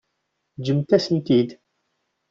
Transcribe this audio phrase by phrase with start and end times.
[0.59, 1.49] Ǧǧemt-asen-tent-id.